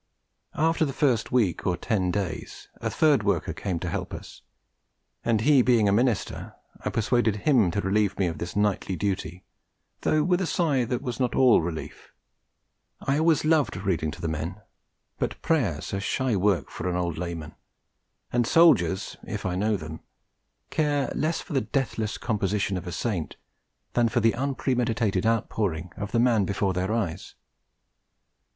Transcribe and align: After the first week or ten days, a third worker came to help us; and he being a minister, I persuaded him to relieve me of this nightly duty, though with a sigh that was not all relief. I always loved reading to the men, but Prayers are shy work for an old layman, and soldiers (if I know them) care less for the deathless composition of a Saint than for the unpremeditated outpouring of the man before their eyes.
After 0.55 0.83
the 0.83 0.93
first 0.97 1.31
week 1.31 1.67
or 1.67 1.77
ten 1.77 2.09
days, 2.09 2.69
a 2.77 2.89
third 2.89 3.21
worker 3.21 3.53
came 3.53 3.77
to 3.81 3.87
help 3.87 4.15
us; 4.15 4.41
and 5.23 5.41
he 5.41 5.61
being 5.61 5.87
a 5.87 5.91
minister, 5.91 6.55
I 6.83 6.89
persuaded 6.89 7.35
him 7.45 7.69
to 7.69 7.81
relieve 7.81 8.17
me 8.17 8.25
of 8.25 8.39
this 8.39 8.55
nightly 8.55 8.95
duty, 8.95 9.43
though 10.01 10.23
with 10.23 10.41
a 10.41 10.47
sigh 10.47 10.85
that 10.85 11.03
was 11.03 11.19
not 11.19 11.35
all 11.35 11.61
relief. 11.61 12.11
I 12.99 13.19
always 13.19 13.45
loved 13.45 13.77
reading 13.77 14.09
to 14.09 14.21
the 14.21 14.27
men, 14.27 14.61
but 15.19 15.39
Prayers 15.43 15.93
are 15.93 15.99
shy 16.01 16.35
work 16.35 16.71
for 16.71 16.89
an 16.89 16.95
old 16.95 17.19
layman, 17.19 17.53
and 18.33 18.47
soldiers 18.47 19.17
(if 19.27 19.45
I 19.45 19.53
know 19.53 19.77
them) 19.77 19.99
care 20.71 21.11
less 21.13 21.41
for 21.41 21.53
the 21.53 21.61
deathless 21.61 22.17
composition 22.17 22.75
of 22.75 22.87
a 22.87 22.91
Saint 22.91 23.35
than 23.93 24.09
for 24.09 24.19
the 24.19 24.33
unpremeditated 24.33 25.27
outpouring 25.27 25.91
of 25.95 26.11
the 26.11 26.19
man 26.19 26.43
before 26.45 26.73
their 26.73 26.91
eyes. 26.91 27.35